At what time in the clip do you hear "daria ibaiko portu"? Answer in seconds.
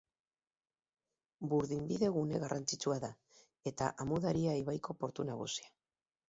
4.25-5.29